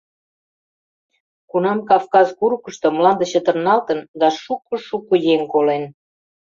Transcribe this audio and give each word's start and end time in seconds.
Кунам 1.49 1.79
Кавказ 1.89 2.27
курыкышто 2.37 2.87
мланде 2.95 3.25
чытырналтын, 3.31 3.99
да 4.19 4.27
шуко-шуко 4.41 5.15
еҥ 5.33 5.41
колен. 5.53 5.83